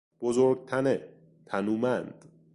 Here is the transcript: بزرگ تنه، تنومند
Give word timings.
بزرگ 0.21 0.65
تنه، 0.67 1.09
تنومند 1.45 2.25